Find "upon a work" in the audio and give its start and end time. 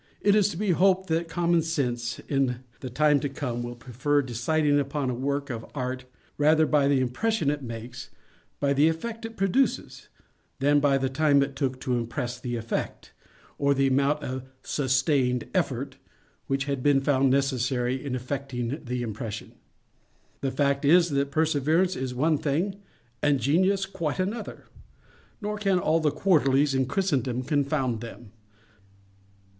4.79-5.51